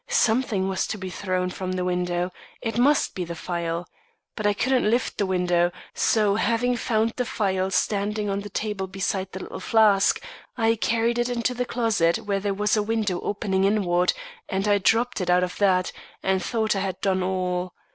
[0.09, 3.85] Something was to be thrown from the window it must be the phial.
[4.35, 8.87] But I couldn't lift the window, so having found the phial standing on the table
[8.87, 10.19] beside the little flask,
[10.57, 14.13] I carried it into the closet where there was a window opening inward,
[14.49, 15.91] and I dropped it out of that,
[16.23, 17.75] and thought I had done all.